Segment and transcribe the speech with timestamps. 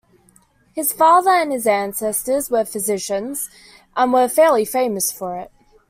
[0.73, 3.51] His father and his ancestors were physicians
[3.95, 5.51] and were fairly famous for it.